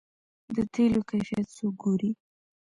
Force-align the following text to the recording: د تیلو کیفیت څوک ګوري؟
د 0.55 0.57
تیلو 0.73 1.01
کیفیت 1.09 1.47
څوک 1.57 1.73
ګوري؟ 1.81 2.11